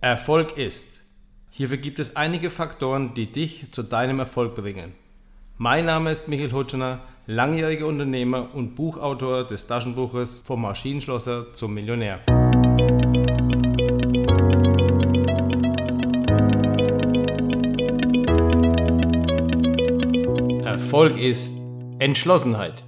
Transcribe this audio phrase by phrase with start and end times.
[0.00, 1.02] Erfolg ist.
[1.50, 4.94] Hierfür gibt es einige Faktoren, die dich zu deinem Erfolg bringen.
[5.56, 12.20] Mein Name ist Michael Hutschner, langjähriger Unternehmer und Buchautor des Taschenbuches Vom Maschinenschlosser zum Millionär.
[20.64, 21.54] Erfolg ist
[21.98, 22.84] Entschlossenheit.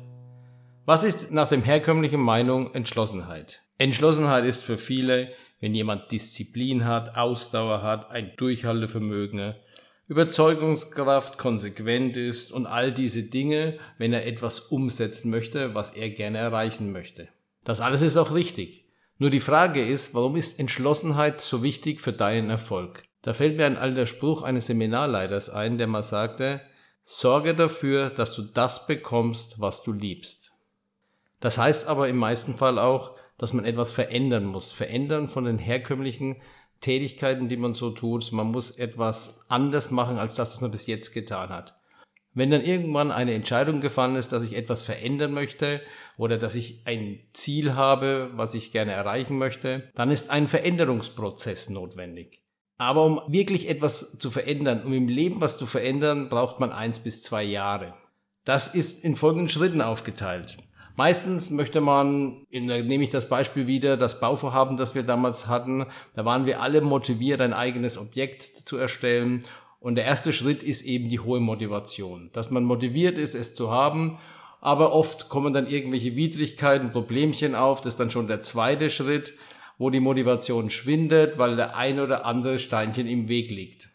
[0.85, 3.63] Was ist nach dem herkömmlichen Meinung Entschlossenheit?
[3.79, 9.55] Entschlossenheit ist für viele, wenn jemand Disziplin hat, Ausdauer hat, ein Durchhaltevermögen,
[10.09, 16.39] Überzeugungskraft, konsequent ist und all diese Dinge, wenn er etwas umsetzen möchte, was er gerne
[16.39, 17.29] erreichen möchte.
[17.65, 18.87] Das alles ist auch richtig.
[19.19, 23.05] Nur die Frage ist, warum ist Entschlossenheit so wichtig für deinen Erfolg?
[23.23, 26.63] Da fällt mir ein alter Spruch eines Seminarleiters ein, der mal sagte,
[27.03, 30.53] sorge dafür, dass du das bekommst, was du liebst.
[31.39, 34.71] Das heißt aber im meisten Fall auch, dass man etwas verändern muss.
[34.71, 36.37] Verändern von den herkömmlichen
[36.81, 38.31] Tätigkeiten, die man so tut.
[38.33, 41.75] Man muss etwas anders machen als das, was man bis jetzt getan hat.
[42.35, 45.81] Wenn dann irgendwann eine Entscheidung gefallen ist, dass ich etwas verändern möchte
[46.19, 51.71] oder dass ich ein Ziel habe, was ich gerne erreichen möchte, dann ist ein Veränderungsprozess
[51.71, 52.43] notwendig.
[52.77, 57.01] Aber um wirklich etwas zu verändern, um im Leben was zu verändern, braucht man eins
[57.01, 57.95] bis zwei Jahre.
[58.45, 60.59] Das ist in folgenden Schritten aufgeteilt.
[61.01, 66.27] Meistens möchte man, nehme ich das Beispiel wieder, das Bauvorhaben, das wir damals hatten, da
[66.27, 69.43] waren wir alle motiviert, ein eigenes Objekt zu erstellen.
[69.79, 73.71] Und der erste Schritt ist eben die hohe Motivation, dass man motiviert ist, es zu
[73.71, 74.19] haben.
[74.61, 77.81] Aber oft kommen dann irgendwelche Widrigkeiten, Problemchen auf.
[77.81, 79.33] Das ist dann schon der zweite Schritt,
[79.79, 83.89] wo die Motivation schwindet, weil der ein oder andere Steinchen im Weg liegt.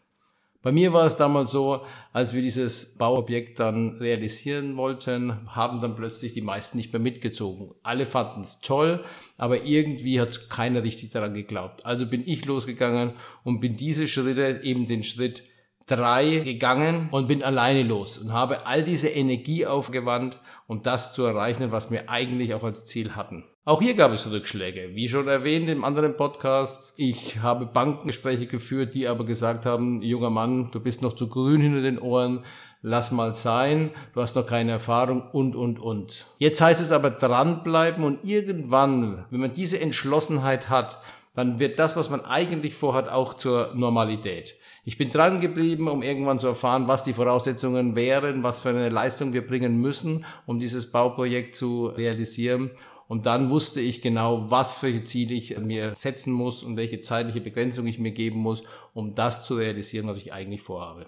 [0.66, 5.96] Bei mir war es damals so, als wir dieses Bauobjekt dann realisieren wollten, haben dann
[5.96, 7.76] plötzlich die meisten nicht mehr mitgezogen.
[7.84, 9.04] Alle fanden es toll,
[9.38, 11.86] aber irgendwie hat keiner richtig daran geglaubt.
[11.86, 15.44] Also bin ich losgegangen und bin diese Schritte, eben den Schritt
[15.88, 21.23] drei gegangen und bin alleine los und habe all diese Energie aufgewandt, um das zu
[21.23, 23.44] erreichen, was wir eigentlich auch als Ziel hatten.
[23.66, 24.91] Auch hier gab es Rückschläge.
[24.94, 30.29] Wie schon erwähnt im anderen Podcast, ich habe Bankengespräche geführt, die aber gesagt haben, junger
[30.29, 32.45] Mann, du bist noch zu grün hinter den Ohren,
[32.84, 36.28] lass mal sein, du hast noch keine Erfahrung und, und, und.
[36.38, 41.00] Jetzt heißt es aber dranbleiben und irgendwann, wenn man diese Entschlossenheit hat,
[41.34, 44.56] dann wird das, was man eigentlich vorhat, auch zur Normalität.
[44.88, 48.90] Ich bin dran geblieben, um irgendwann zu erfahren, was die Voraussetzungen wären, was für eine
[48.90, 52.69] Leistung wir bringen müssen, um dieses Bauprojekt zu realisieren.
[53.07, 57.41] Und dann wusste ich genau, was für Ziele ich mir setzen muss und welche zeitliche
[57.41, 58.62] Begrenzung ich mir geben muss,
[58.94, 61.07] um das zu realisieren, was ich eigentlich vorhabe.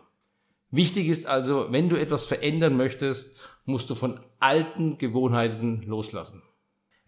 [0.71, 6.41] Wichtig ist also, wenn du etwas verändern möchtest, musst du von alten Gewohnheiten loslassen.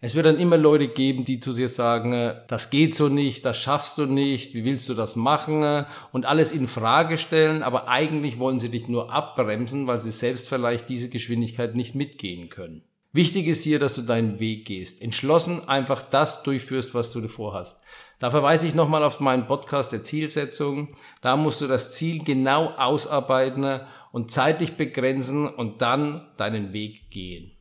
[0.02, 3.58] Es wird dann immer Leute geben, die zu dir sagen, das geht so nicht, das
[3.58, 8.38] schaffst du nicht, wie willst du das machen und alles in Frage stellen, aber eigentlich
[8.38, 12.82] wollen sie dich nur abbremsen, weil sie selbst vielleicht diese Geschwindigkeit nicht mitgehen können.
[13.12, 15.02] Wichtig ist hier, dass du deinen Weg gehst.
[15.02, 17.82] Entschlossen einfach das durchführst, was du davor hast.
[18.20, 20.94] Da verweise ich nochmal auf meinen Podcast der Zielsetzung.
[21.20, 23.80] Da musst du das Ziel genau ausarbeiten
[24.12, 27.52] und zeitlich begrenzen und dann deinen Weg gehen.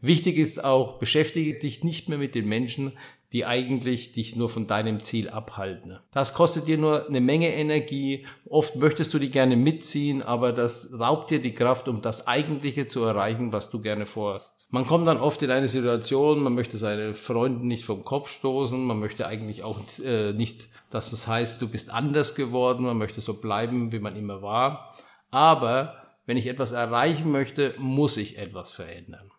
[0.00, 2.92] Wichtig ist auch, beschäftige dich nicht mehr mit den Menschen,
[3.32, 5.98] die eigentlich dich nur von deinem Ziel abhalten.
[6.10, 8.26] Das kostet dir nur eine Menge Energie.
[8.48, 12.88] Oft möchtest du die gerne mitziehen, aber das raubt dir die Kraft, um das Eigentliche
[12.88, 14.66] zu erreichen, was du gerne vorhast.
[14.70, 18.82] Man kommt dann oft in eine Situation, man möchte seine Freunde nicht vom Kopf stoßen,
[18.84, 23.20] man möchte eigentlich auch äh, nicht, dass das heißt, du bist anders geworden, man möchte
[23.20, 24.96] so bleiben, wie man immer war.
[25.30, 25.94] Aber
[26.26, 29.30] wenn ich etwas erreichen möchte, muss ich etwas verändern.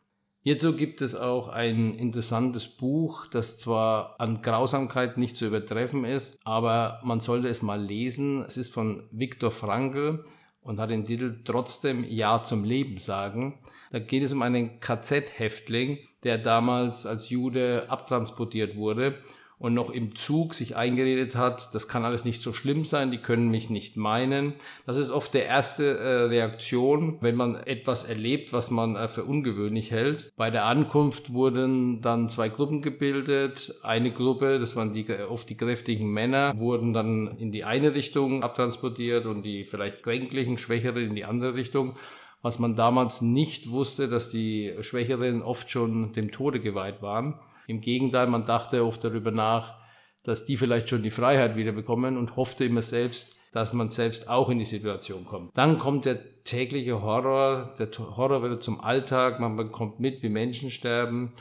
[0.44, 6.40] Hierzu gibt es auch ein interessantes Buch, das zwar an Grausamkeit nicht zu übertreffen ist,
[6.44, 8.44] aber man sollte es mal lesen.
[8.47, 10.25] Es ist von Viktor Frankl
[10.63, 13.59] und hat den Titel Trotzdem Ja zum Leben sagen.
[13.91, 19.22] Da geht es um einen KZ-Häftling, der damals als Jude abtransportiert wurde
[19.61, 23.19] und noch im Zug sich eingeredet hat, das kann alles nicht so schlimm sein, die
[23.19, 24.55] können mich nicht meinen.
[24.87, 29.23] Das ist oft der erste äh, Reaktion, wenn man etwas erlebt, was man äh, für
[29.23, 30.34] ungewöhnlich hält.
[30.35, 33.75] Bei der Ankunft wurden dann zwei Gruppen gebildet.
[33.84, 38.41] Eine Gruppe, das waren die, oft die kräftigen Männer, wurden dann in die eine Richtung
[38.41, 41.96] abtransportiert und die vielleicht kränklichen, schwächeren in die andere Richtung
[42.43, 47.35] was man damals nicht wusste, dass die Schwächeren oft schon dem Tode geweiht waren.
[47.67, 49.75] Im Gegenteil, man dachte oft darüber nach,
[50.23, 54.29] dass die vielleicht schon die Freiheit wieder bekommen und hoffte immer selbst, dass man selbst
[54.29, 55.58] auch in die Situation kommt.
[55.58, 60.69] Dann kommt der tägliche Horror, der Horror wird zum Alltag, man bekommt mit, wie Menschen
[60.69, 61.34] sterben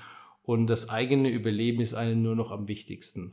[0.42, 3.32] und das eigene Überleben ist einem nur noch am wichtigsten.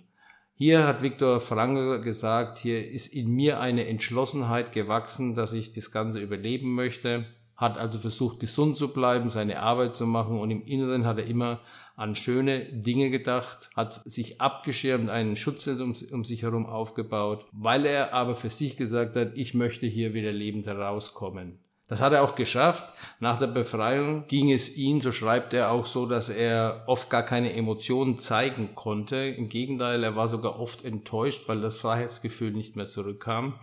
[0.53, 5.91] Hier hat Viktor Frankl gesagt, hier ist in mir eine Entschlossenheit gewachsen, dass ich das
[5.91, 7.25] Ganze überleben möchte,
[7.55, 11.25] hat also versucht, gesund zu bleiben, seine Arbeit zu machen und im Inneren hat er
[11.25, 11.59] immer
[11.97, 17.85] an schöne Dinge gedacht, hat sich abgeschirmt, einen Schutznetz um, um sich herum aufgebaut, weil
[17.87, 21.59] er aber für sich gesagt hat, ich möchte hier wieder lebend herauskommen.
[21.87, 22.93] Das hat er auch geschafft.
[23.19, 27.23] Nach der Befreiung ging es ihm, so schreibt er auch so, dass er oft gar
[27.23, 29.15] keine Emotionen zeigen konnte.
[29.15, 33.55] Im Gegenteil, er war sogar oft enttäuscht, weil das Freiheitsgefühl nicht mehr zurückkam.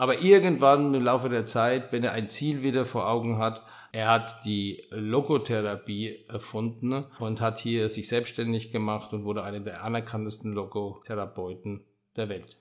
[0.00, 3.62] Aber irgendwann im Laufe der Zeit, wenn er ein Ziel wieder vor Augen hat,
[3.92, 9.84] er hat die Logotherapie erfunden und hat hier sich selbstständig gemacht und wurde einer der
[9.84, 11.84] anerkanntesten Logotherapeuten
[12.16, 12.56] der Welt.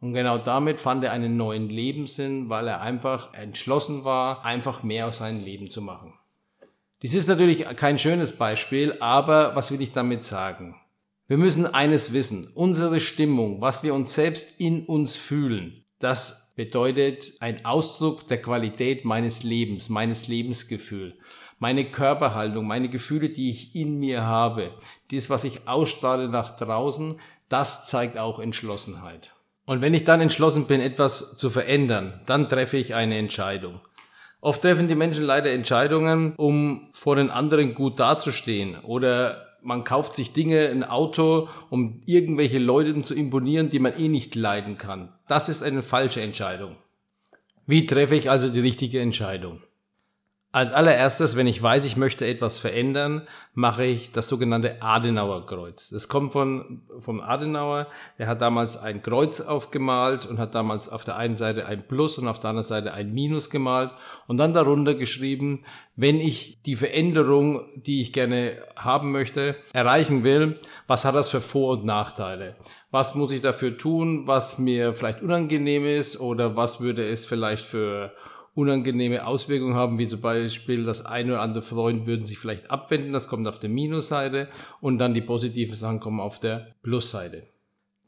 [0.00, 5.08] Und genau damit fand er einen neuen Lebenssinn, weil er einfach entschlossen war, einfach mehr
[5.08, 6.14] aus seinem Leben zu machen.
[7.02, 10.80] Dies ist natürlich kein schönes Beispiel, aber was will ich damit sagen?
[11.28, 17.34] Wir müssen eines wissen, unsere Stimmung, was wir uns selbst in uns fühlen, das bedeutet
[17.40, 21.16] ein Ausdruck der Qualität meines Lebens, meines Lebensgefühl,
[21.58, 24.72] meine Körperhaltung, meine Gefühle, die ich in mir habe,
[25.12, 29.32] das, was ich ausstrahle nach draußen, das zeigt auch Entschlossenheit.
[29.64, 33.80] Und wenn ich dann entschlossen bin, etwas zu verändern, dann treffe ich eine Entscheidung.
[34.40, 40.16] Oft treffen die Menschen leider Entscheidungen, um vor den anderen gut dazustehen oder man kauft
[40.16, 45.12] sich Dinge, ein Auto, um irgendwelche Leuten zu imponieren, die man eh nicht leiden kann.
[45.28, 46.76] Das ist eine falsche Entscheidung.
[47.66, 49.62] Wie treffe ich also die richtige Entscheidung?
[50.54, 55.88] Als allererstes, wenn ich weiß, ich möchte etwas verändern, mache ich das sogenannte Adenauer-Kreuz.
[55.88, 57.86] Das kommt von, vom Adenauer.
[58.18, 62.18] Er hat damals ein Kreuz aufgemalt und hat damals auf der einen Seite ein Plus
[62.18, 63.92] und auf der anderen Seite ein Minus gemalt
[64.26, 65.64] und dann darunter geschrieben,
[65.96, 71.40] wenn ich die Veränderung, die ich gerne haben möchte, erreichen will, was hat das für
[71.40, 72.56] Vor- und Nachteile?
[72.90, 77.64] Was muss ich dafür tun, was mir vielleicht unangenehm ist oder was würde es vielleicht
[77.64, 78.12] für
[78.54, 83.12] unangenehme Auswirkungen haben, wie zum Beispiel das eine oder andere Freund würden sich vielleicht abwenden,
[83.12, 84.48] das kommt auf der Minusseite
[84.80, 87.46] und dann die positiven Sachen kommen auf der Plusseite.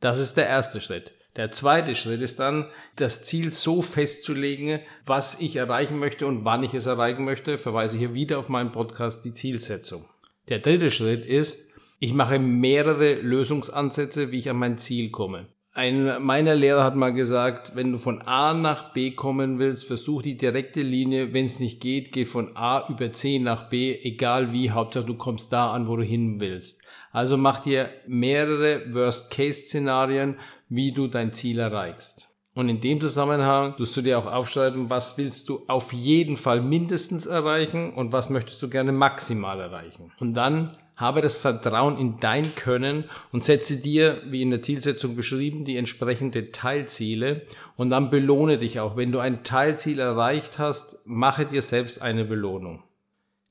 [0.00, 1.14] Das ist der erste Schritt.
[1.36, 6.62] Der zweite Schritt ist dann, das Ziel so festzulegen, was ich erreichen möchte und wann
[6.62, 7.58] ich es erreichen möchte.
[7.58, 10.04] Verweise hier wieder auf meinen Podcast, die Zielsetzung.
[10.48, 15.48] Der dritte Schritt ist, ich mache mehrere Lösungsansätze, wie ich an mein Ziel komme.
[15.76, 20.22] Ein meiner Lehrer hat mal gesagt, wenn du von A nach B kommen willst, versuch
[20.22, 21.34] die direkte Linie.
[21.34, 24.70] Wenn es nicht geht, geh von A über C nach B, egal wie.
[24.70, 26.82] Hauptsache du kommst da an, wo du hin willst.
[27.10, 30.36] Also mach dir mehrere Worst-Case-Szenarien,
[30.68, 32.28] wie du dein Ziel erreichst.
[32.54, 36.60] Und in dem Zusammenhang tust du dir auch aufschreiben, was willst du auf jeden Fall
[36.60, 40.12] mindestens erreichen und was möchtest du gerne maximal erreichen.
[40.20, 45.16] Und dann habe das Vertrauen in dein Können und setze dir, wie in der Zielsetzung
[45.16, 47.42] beschrieben, die entsprechende Teilziele
[47.76, 48.96] und dann belohne dich auch.
[48.96, 52.82] Wenn du ein Teilziel erreicht hast, mache dir selbst eine Belohnung.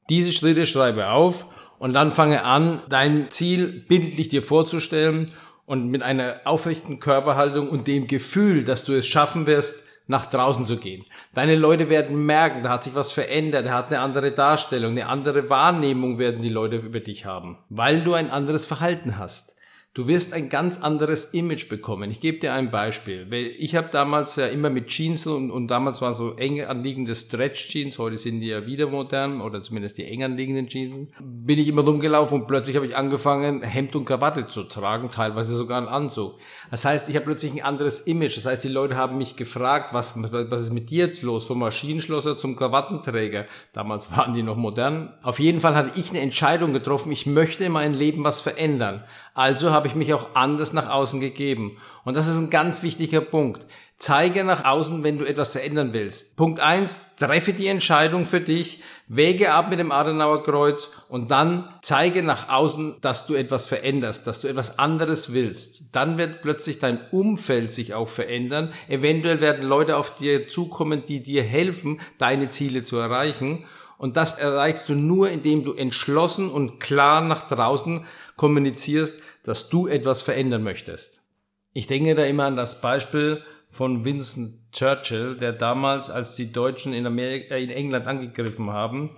[0.10, 1.46] Diese Schritte schreibe auf
[1.80, 5.32] und dann fange an, dein Ziel bildlich dir vorzustellen
[5.66, 10.66] und mit einer aufrechten Körperhaltung und dem Gefühl, dass du es schaffen wirst, nach draußen
[10.66, 11.06] zu gehen.
[11.34, 15.08] Deine Leute werden merken, da hat sich was verändert, er hat eine andere Darstellung, eine
[15.08, 19.58] andere Wahrnehmung werden die Leute über dich haben, weil du ein anderes Verhalten hast.
[19.96, 22.10] Du wirst ein ganz anderes Image bekommen.
[22.10, 23.28] Ich gebe dir ein Beispiel.
[23.60, 28.00] Ich habe damals ja immer mit Jeans und, und damals waren so eng anliegende Stretch-Jeans,
[28.00, 31.84] heute sind die ja wieder modern oder zumindest die eng anliegenden Jeans, bin ich immer
[31.84, 36.40] rumgelaufen und plötzlich habe ich angefangen, Hemd und Krawatte zu tragen, teilweise sogar einen Anzug.
[36.72, 38.36] Das heißt, ich habe plötzlich ein anderes Image.
[38.36, 41.46] Das heißt, die Leute haben mich gefragt, was, was ist mit dir jetzt los?
[41.46, 43.46] Vom Maschinenschlosser zum Krawattenträger.
[43.74, 45.14] Damals waren die noch modern.
[45.22, 49.04] Auf jeden Fall hatte ich eine Entscheidung getroffen, ich möchte in meinem Leben was verändern.
[49.36, 51.78] Also habe ich mich auch anders nach außen gegeben.
[52.06, 53.68] Und das ist ein ganz wichtiger Punkt.
[53.96, 56.36] Zeige nach außen, wenn du etwas verändern willst.
[56.36, 61.70] Punkt eins: treffe die Entscheidung für dich, wäge ab mit dem Adenauer Kreuz und dann
[61.82, 65.96] zeige nach außen, dass du etwas veränderst, dass du etwas anderes willst.
[65.96, 68.74] Dann wird plötzlich dein Umfeld sich auch verändern.
[68.88, 73.66] Eventuell werden Leute auf dir zukommen, die dir helfen, deine Ziele zu erreichen.
[73.98, 79.88] Und das erreichst du nur, indem du entschlossen und klar nach draußen kommunizierst, dass du
[79.88, 81.30] etwas verändern möchtest.
[81.74, 86.94] Ich denke da immer an das Beispiel von Winston Churchill, der damals, als die Deutschen
[86.94, 89.12] in, Amerika, in England angegriffen haben,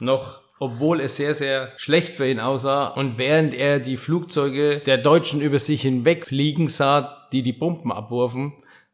[0.00, 4.98] noch obwohl es sehr, sehr schlecht für ihn aussah und während er die Flugzeuge der
[4.98, 8.52] Deutschen über sich hinweg fliegen sah, die die Bomben abwurfen,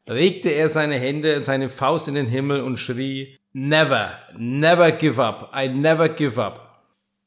[0.09, 5.53] regte er seine Hände seine Faust in den Himmel und schrie, Never, never give up,
[5.57, 6.85] I never give up.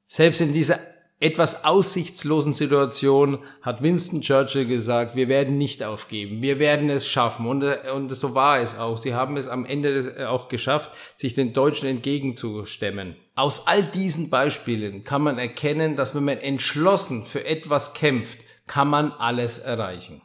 [0.08, 0.80] Selbst in dieser
[1.21, 7.45] etwas aussichtslosen Situation hat Winston Churchill gesagt, wir werden nicht aufgeben, wir werden es schaffen.
[7.45, 8.97] Und, und so war es auch.
[8.97, 13.17] Sie haben es am Ende auch geschafft, sich den Deutschen entgegenzustemmen.
[13.35, 18.88] Aus all diesen Beispielen kann man erkennen, dass wenn man entschlossen für etwas kämpft, kann
[18.88, 20.21] man alles erreichen.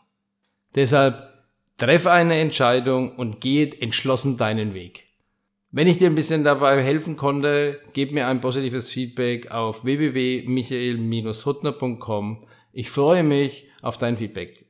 [0.76, 1.28] Deshalb
[1.76, 5.13] treffe eine Entscheidung und gehe entschlossen deinen Weg.
[5.76, 12.38] Wenn ich dir ein bisschen dabei helfen konnte, gib mir ein positives Feedback auf www.michael-huttner.com.
[12.72, 14.63] Ich freue mich auf dein Feedback.